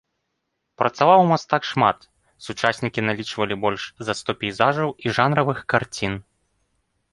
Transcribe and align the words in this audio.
Працаваў 0.81 1.21
мастак 1.31 1.67
шмат, 1.71 1.97
сучаснікі 2.47 3.05
налічвалі 3.09 3.55
больш 3.67 3.83
за 4.09 4.13
сто 4.23 4.31
пейзажаў 4.43 4.89
і 5.07 5.17
жанравых 5.21 5.65
карцін. 5.75 6.21